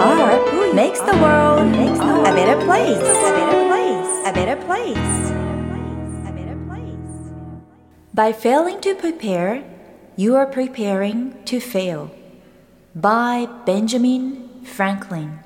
[0.00, 1.72] are makes the world
[2.26, 2.98] a better place.
[2.98, 4.26] A better place.
[4.26, 5.30] A better place.
[6.26, 7.32] A better place.
[8.12, 9.62] By failing to prepare,
[10.16, 12.10] you are preparing to fail.
[12.94, 15.40] By Benjamin Franklin.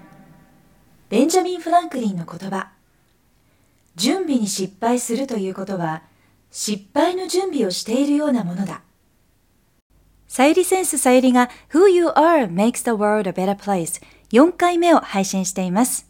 [1.09, 2.71] ベンジャミン・フランクリンの言葉。
[3.97, 6.03] 準備に失敗するということは、
[6.51, 8.83] 失敗の準備をしているようなものだ。
[10.29, 14.01] さゆりセンスさゆりが Who You Are Makes the World a Better Place
[14.32, 16.08] 4回目を配信しています。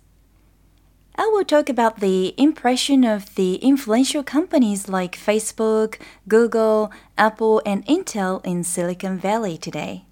[1.16, 7.85] I will talk about the impression of the influential companies like Facebook, Google, Apple, and
[7.85, 10.05] Intel in Silicon Valley today.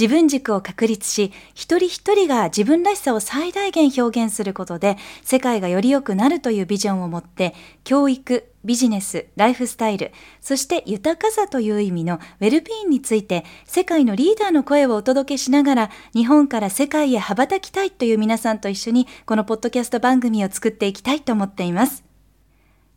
[0.00, 7.54] 自分軸を確立し、一人一人が自分らしさを最大限表現することで、世界がより良くなるというビジョンを持って、
[7.84, 22.04] 教育、ビジネス、ライフスタイル、そして豊かさという意味のウェルビーンについて、世界のリーダーの声をお届けしながら、日本から世界へ羽ばたきたいという皆さんと一緒に、このポッドキャスト番組を作っていきたいと思っています。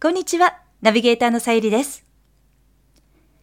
[0.02, 2.06] こんにちは、ナビゲーターのさゆりです。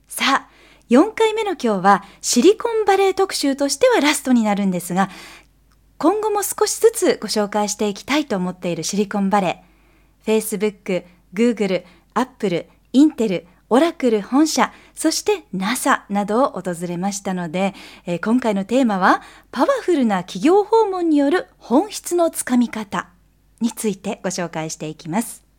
[0.08, 0.49] さあ、
[0.90, 5.08] 4回目の今日はシリコンバレー特集としてはラストになるんですが、
[5.98, 17.72] 今後も少しずつご紹介していきたいと思っているシリコンバレー、Facebook、Google、Apple、インテル、オラクル本社、そして NASA などを訪れましたので、
[18.04, 23.10] えー、今回のテーマはパワフルな企業訪問による本質のつかみ方
[23.60, 25.49] についてご紹介していきます。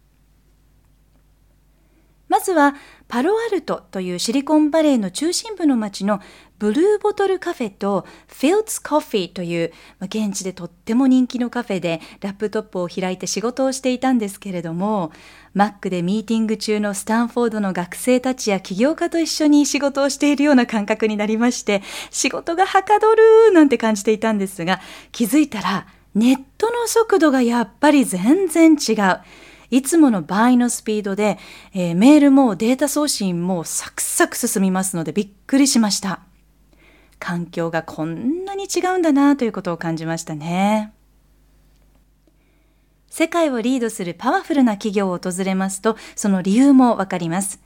[2.31, 2.75] まずは
[3.09, 6.21] パロアルトというシリコンバレーの中心部の町の
[6.59, 15.11] ブルーボトルカフェとフィルツコフィーという現地でとっても人気のカフェでラップトップを開いて仕事をしていたんですけれども
[15.53, 24.79] Mac でミーティング中のスタンフォードの学生たちや起業家と一緒に仕事をしているような感覚になりまして仕事がはかどるなんて感じていたんですが
[25.11, 25.85] 気づいたら
[26.15, 29.19] ネットの速度がやっぱり全然違う。
[29.71, 31.39] いつもの倍のスピードで、
[31.73, 36.19] えー、メールもデータ送信もサクサク進みますのでびっくりしました。
[37.19, 40.93] 環境がこんなに違うんだなということを感じましたね。
[43.07, 47.61] 世界をリードするパワフルな企業を訪れますと、その理由もわかります。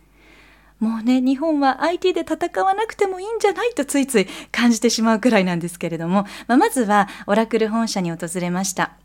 [0.80, 8.98] もうね、日本は IT で戦わなくてもいいんじゃないとついつい感じてしまうくらいなんですけれども、まあ、まずはオラクル本社に訪れました。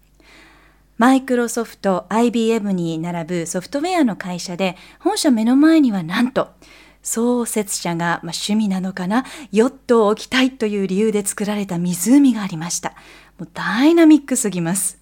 [1.00, 6.50] マイクロソフト、IBM に並ぶソフトウェアの会社で、本社目の前にはなんと、
[7.03, 12.91] 創設者が、まあ、趣味なのかな、ヨットを置きたいという理由で作られた湖がありました。
[13.39, 14.99] もうダイナミックすぎます。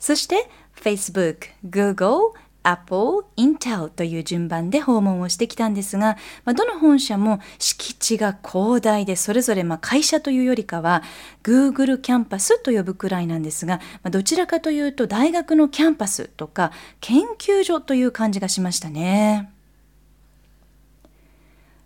[0.00, 2.32] そして、Facebook、Google、
[2.66, 11.02] Apple、Intel という順番で訪問をしてきたんですが、まあ、どの本社も敷地が広大でそれぞれま会社というよりかは
[11.44, 19.52] Google キャンパスと呼ぶくらいなんですが、まあ、どちらかというと大学のキャンパスとか研究所という感じがしましたね。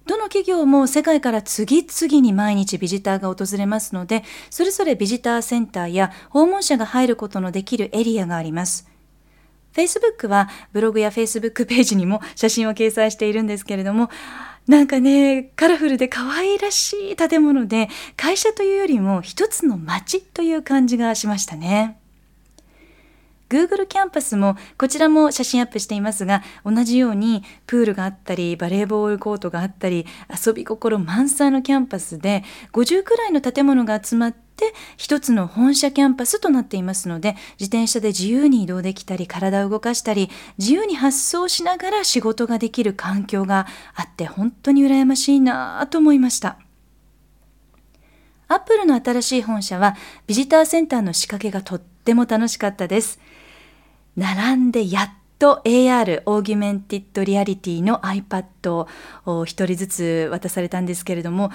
[0.07, 8.90] どの企業も世界から次々に毎日ビジターが訪れますので、それぞれビジターセンターや訪問者が入ることのできるエリアがあります。
[9.73, 14.11] Facebook はブログや Facebook ページにも写真を掲載しているんですけれども、
[14.67, 22.01] なんかね、カラフルで可愛らしい建物で、会社というよりも一つの街という感じがしましたね。
[23.51, 30.07] Google キャンパスもこちらも写真アップしていますが同じようにプールがあったりバレーボールコートがあったり
[30.47, 34.50] 遊び心満載のキャンパスで50くらいの建物が集まって
[34.97, 46.59] 一つの本社キャンパスとなっていますので自転車で自由に移動できたり体を動かしたり自由に発想しながら仕事ができる環境があって本当に羨ましいなと思いました。
[48.49, 53.21] アップルの新しい本社はビジターセンターの仕掛けがとっても楽しかったです。
[54.17, 58.87] 並んでやっと AR オーギュメンティッドリアリティの iPad
[59.25, 61.51] を一人ずつ渡されたんですけれども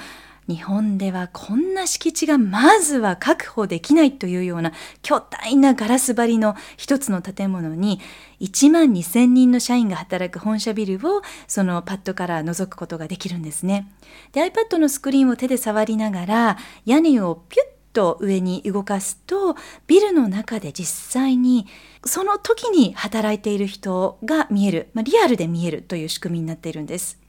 [0.47, 7.99] 日本ではこんな敷地がまずは確保できないというような巨大なガラス張りの一つの建物に
[8.41, 13.91] 1万2000人の社員が働く本社ビルをそのパッドから覗くことができるんですね。
[14.33, 19.55] で iPad のスクリーンを手で触りながら屋根をピュッと上に動かすと
[19.87, 21.65] ビルの中で実際に
[22.05, 27.24] その時に働いている人が見える、まあ、リアルで見えるという仕組みになっているんです。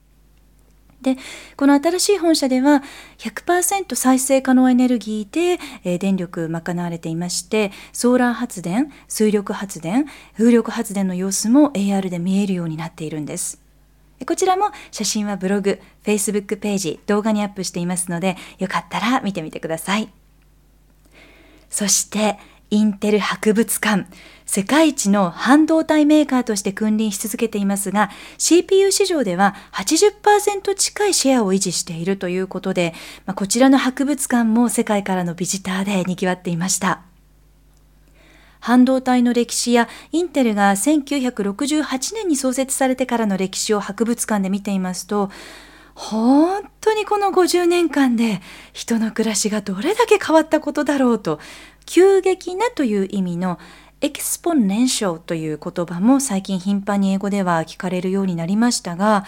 [1.01, 1.15] で
[1.55, 2.83] この新しい本社では
[3.19, 10.05] 100%再生可能エネルギーで、え、電力賄われていましてソーラー発電水力発電
[10.35, 13.61] 風力発電の様子も AR で見えるようになっているんです
[14.25, 20.11] こちらも写真はブログ Facebook ページ動画にアップしていますのでよかったら見てみてください
[21.69, 22.39] そして
[22.69, 24.07] インテル博物館。
[24.47, 32.93] 世界一の半導体メーカーとして君臨し続けていますが、CPU 市場では80%近いシェアを維持しているということで、
[33.25, 37.01] まあ、こちらの博物館も世界からのビジターで賑わっていました。
[38.61, 45.29] 半導体の歴史やインテルが1968年に創設されてからの歴史を博物館で見ていますと、
[45.93, 48.41] 本当にこの50年間で
[48.71, 51.39] 人の暮らしがどれだけ変わったことだろうと、
[51.85, 53.59] 急激なという意味の
[53.99, 59.25] エクスポネンションという言葉も最近頻繁に英語では聞かれるようになりましたが、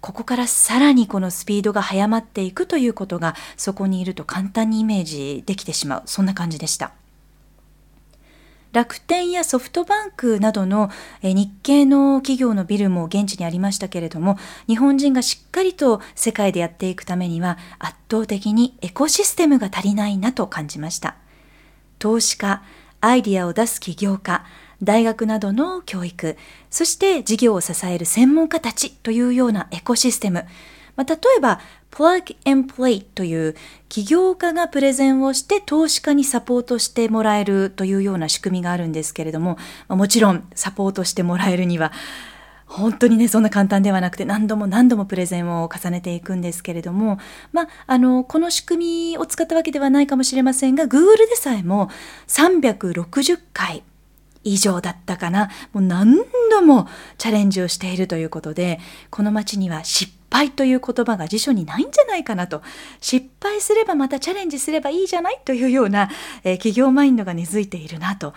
[0.00, 6.02] ここからさらにこのスピードが速まっていくということがそこにいると簡単にイメージできてしまう。
[6.06, 6.92] そんな感じでした。
[8.70, 10.88] 楽天やソフトバンクなどの
[11.22, 21.16] 日系の企業のビルも現地にありましたけれども、日本人がしっかりと世界でやっていくためには圧倒的にエコシステムが足りないなと感じました。
[21.98, 22.62] 投資家、
[23.02, 24.44] アイディアを出す起業家、
[24.80, 26.36] 大学などの教育、
[26.70, 30.44] そして事業を支える専門家たちというようなエコシステム。
[30.94, 31.60] まあ、例えば、
[31.90, 33.56] Plug and Play という
[33.88, 39.58] 起業家がプレゼンをして投資家にサポートしてもらえるというような仕組みがあるんですけれども、
[39.88, 41.92] もちろんサポートしてもらえるには
[42.72, 47.18] 本当にねそんな簡単ではなくて何度も何度もプレゼンを重ねていくんですけれども、
[47.52, 51.90] まあ、あのこの仕組みを使ったわけではないかもしれませんが Google でさえも
[52.28, 53.82] 360回
[54.44, 55.50] 以上だったかな。
[55.72, 56.16] もう何
[56.50, 56.88] 度も
[57.18, 58.80] チャレンジをしているということで
[59.10, 62.62] この町には失敗という言葉が辞書にないんじゃないかなと。
[63.00, 66.10] 失敗すればまたチャレンジすればいいじゃないというような、
[66.42, 68.32] えー、企業マインドが根付いているなと。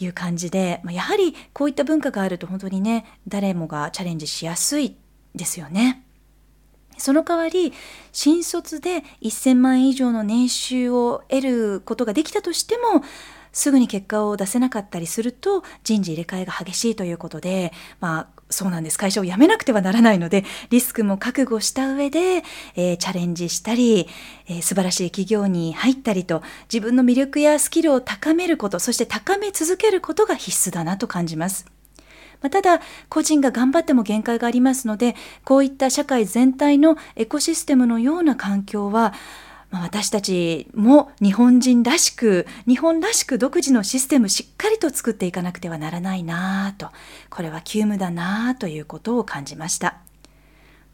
[0.00, 4.96] いう感じで、まあ、やはりこういった文化があると本当にね誰もがチャレンジしやすい
[5.34, 6.04] ですよね。
[6.98, 7.72] その代わり
[8.12, 13.02] 新卒で1000万円以上の年収を得ることができたとしても
[13.52, 18.98] すぐに結果を出せなかったりすると人事入れ替えが激しいということで、まあ、そうなんです。
[18.98, 22.42] 会社を辞めなくてはならないので、リスクも覚悟した上で、
[22.74, 24.08] えー、チャレンジしたり、
[24.48, 26.42] えー、素晴らしい企業に入ったりと、
[26.72, 31.64] 自分の魅力やスキルを高めること、そして高め続けることが必須だなと感じます。
[32.42, 35.14] まあ、ただ、個人が頑張っても限界がありますので、
[35.44, 39.12] こういった社会全体のエコシステムのような環境は、
[39.70, 46.88] まあ、私たちも日本人らしく日本らしく独自のシステムしっかりと作っていかなくてはならないなと
[47.28, 49.98] これは急務だなということを感じました。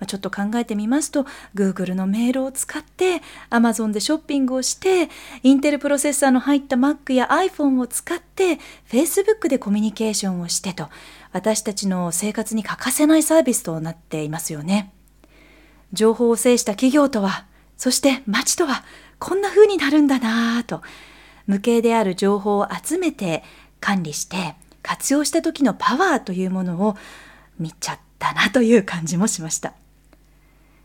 [0.06, 1.24] ちょっと考えてみますと
[1.54, 5.08] Google のメールを使って Amazon でショッピングをして
[5.42, 8.58] インテルプロセッサーの入った Mac や iPhone を使って
[8.90, 10.90] Facebook でコミュニケーションをしてと
[11.32, 14.92] 私たちの生活に欠かせないサービスとなっていますよね。
[15.94, 17.46] 情報を制した企業とは
[17.76, 18.84] そして街とは
[19.18, 20.82] こんな風になるんだなぁと、
[21.46, 23.42] 無形である情報を集めて
[23.80, 26.96] 管理して活用した時のパワーというものを
[27.58, 29.74] 見ちゃったなという感じもしました。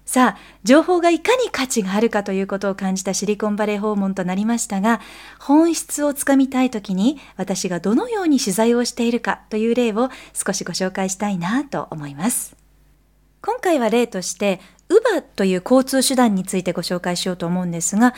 [0.06, 5.00] さあ、情報がいかに価値があるかということを感じたシリコンバレー訪問となりましたが、
[5.40, 12.61] 本質をつかみたいときに私がどのように取材をしているかという例を少しご紹介したいなと思います。
[13.42, 14.60] 今回は例として
[14.90, 18.14] Uber という交通手段についてご紹介しようと思うんですが、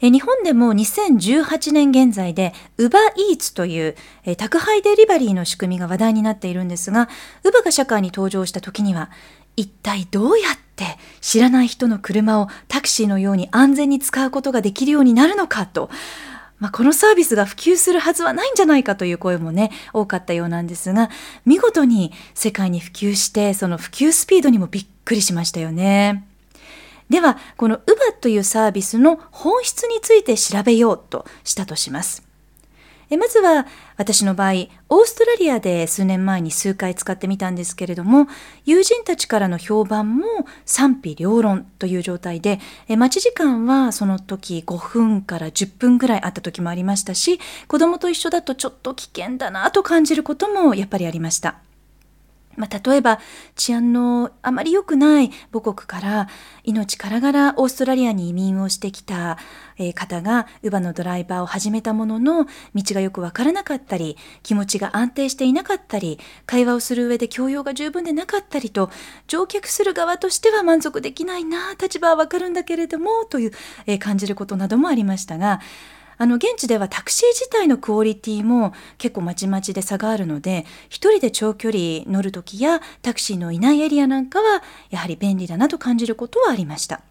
[0.00, 2.98] 日本でも2018年現在で Uber
[3.30, 3.94] Eats という
[4.36, 7.08] 宅配デリバリーの仕組みが話題になっているんですが、
[7.44, 9.10] Uber が社会に登場した時には、
[9.56, 15.90] 一体どうやって知らない人の車をタクシーのように安全に使うことができるようになるのかと、
[16.58, 21.10] まあ、このサービスが普及するはずはないんじゃないかという声もね、多かったようなんですが、
[21.44, 26.26] 見事に世界に普及して、その普及スピードにもびっくりしましたよね。
[27.10, 32.22] では、この UBA というサービスの本質について調べようとしたとします。
[33.14, 34.52] でまずは私の場合
[34.88, 38.26] オーストラリアで数年前に数回使ってみたんですけれども
[38.64, 40.26] 友人たちからの評判も
[40.66, 51.63] 賛否両論という状態で待ち時間はその時5分から10分ぐらいあった時もありましたし子供と一緒だとちょっと危険だなと感じることもやっぱりありました。
[52.56, 53.20] まあ、例えば
[53.56, 56.28] 治安のあまり良くない母国から
[56.64, 59.38] 命からがらオーストラリアに移民をしてきた
[59.94, 68.90] 方が乳母のドライバーを始めたものの道がよくわからなかったり気持ちが安定していなかったり会話をする上で教養が十分でなかったりと
[69.26, 75.60] 乗客する側としては満足できないな立場はわかるんだけれどもという感じることなどもありましたが
[76.16, 87.02] あの現地ではタクシー自体のクオリティも結構まちまちで差があるので一人で長距離乗る時やタクシーのいないエリアなんかはやはり便利だなと感じることはありました。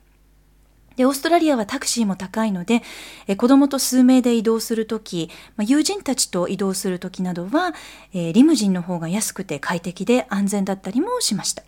[0.96, 2.84] で、オーストラリアはタクシーも高いので、
[3.28, 7.74] え子供と数名で移動するとき、まあ、友人たちと移動するときなどは、
[8.14, 11.64] えー、リムジンの方が安くて快適で安全だったりもしました。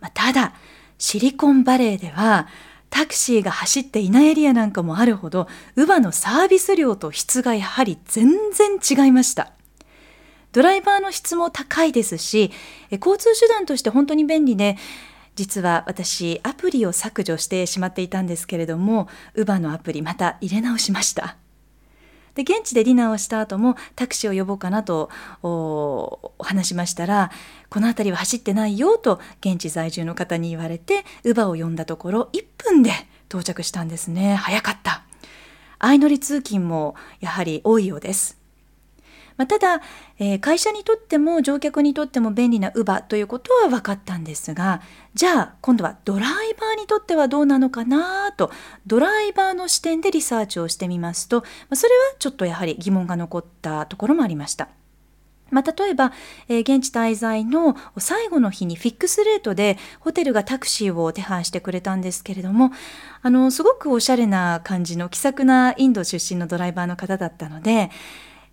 [0.00, 0.54] まあ、ただ、
[0.98, 2.46] シリコンバレーでは、
[2.90, 9.52] タクシーが走っていないエリアなんかもあるほど、ウバのサービス量と質がやはり全然違いました。
[10.52, 12.50] ドライバーの質も高いですし、
[12.90, 14.76] 交通手段として本当に便利で、
[15.36, 21.36] 実は私アプリを削除してしまっていたんですけれどもウバのアプリまた入れ直しました
[22.36, 25.10] で現地でディナーをした後もタクシーを呼ぼうかなと
[25.42, 27.32] お話しましたら
[27.70, 32.92] この辺りは走ってないよと現地在住の方に言われてウバを呼んだところ1分で
[33.28, 34.36] 到着したんですね。
[34.36, 35.02] 早かった。
[35.78, 38.35] 相乗り通勤もやはり多いようです。
[39.36, 39.82] まあ、ただ、
[40.18, 44.80] えー、会社にとっても乗客にとっても便利な Uber ということは分かったんですが
[45.14, 48.50] じゃあ今度はドライバーにとってはどうなのかなと
[48.86, 54.68] ドライバーの視点でリサーチをしてみますと、まあ、それはちょっとやはり疑問が残ったところもありました。
[55.50, 56.12] まあ、例えば、
[56.48, 62.72] えー、現地滞在の最後の日にフィックスレートでホテルがタクシーを手配してくれたんですけれども
[63.22, 67.90] あのすごくおしゃれな感じの気さくなインド出身のドライバーの方だったので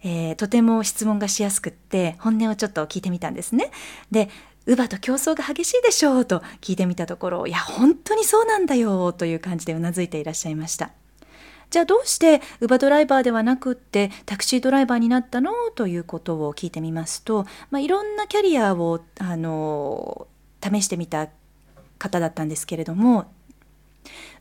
[0.03, 3.71] えー、とても質問がしやすくって本音をちょっと聞いてみたんですね。
[4.11, 4.29] で
[4.65, 10.91] 乳母と競争が激しいでしょうと聞いてみたところいや本当にそうなんだよという感じでうなずいていらっしゃいました。
[11.69, 20.27] じゃあどうして乳母ドライバーではなくってタクシードライバーになったのということを聞いてみますと、まあ、いろんなキャリアをあの
[20.61, 21.29] 試してみた
[21.97, 23.25] 方だったんですけれども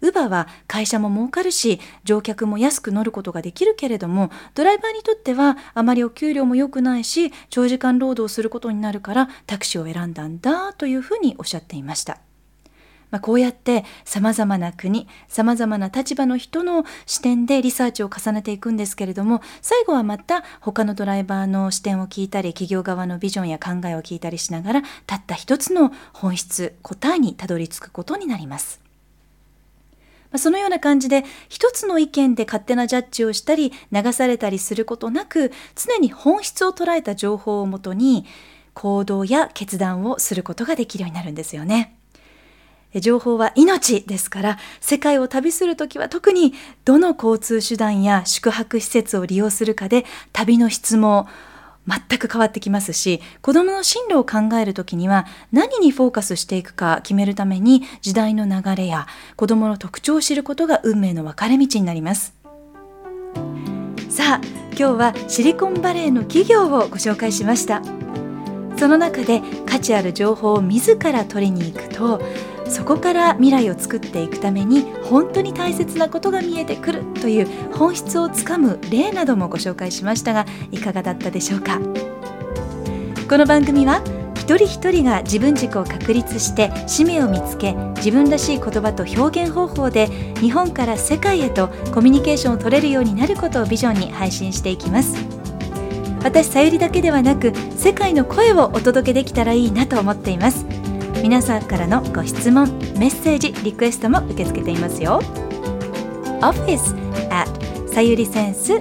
[0.01, 12.19] ウバは会社も儲かるし乗客も安く乗ることができるけれどもドライバーにとってはあまりお給料も良くないし長時間労働することになるからタクシーを選んだんだというふうにおっしゃっていました。
[13.13, 28.82] まあ、こうやって様々な国、様々な立場の人の視点でリサーチを重ねていくんですけれども、最後はまた他のドライバーの視点を聞いたり、企業側のビジョンや考えを聞いたりしながら、たった一つの本質、答えにたどり着くことになります。
[30.33, 38.25] ま、そのような感じで一つの意見で勝手なジャッジをしたり流されたりすることなく常に本質を捉えた情報をもとに
[38.75, 41.97] 行動や決断をすることができるようになるんですよね。
[43.01, 46.53] 情報は命ですから世界を旅するときは特に
[46.85, 51.27] どの交通手段や宿泊施設を利用するかで旅の質も
[51.89, 62.35] 全く変わってきますし子どもの進路を考えるときには何にフォーカスしていくか決めるために時代の流れや子どもの特徴を知ることが運命の分かれ道になります。
[64.09, 67.83] さあ今日はシリコンバレーの企業をご紹介しました。
[68.77, 72.21] その中で価値ある情報を自ら取りに行くと
[72.69, 81.81] そこから未来を作っていくために本当に大切なことが見えてくるという本質をつかむ例などもご紹介しましたがいかがだったでしょうか？
[83.29, 84.03] この番組は
[84.37, 90.09] 一人一人が自分軸を確立して使命を見つけ自分らしい言葉と表現方法で
[90.41, 95.15] 日本から世界へとコミュニケーションを取れるようになることをビジョンに配信していきます。
[96.25, 100.67] 私さゆりだけではなく世界の声をお届けできたらいいなと思っています。
[101.23, 105.21] 皆さんからのご質問メッセージリクエストも受け付けていますよ
[106.41, 106.97] office
[107.31, 107.49] at
[107.89, 108.73] さゆりセンス